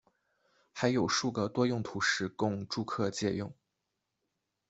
[0.73, 3.53] 还有数个多用途室供住客借用。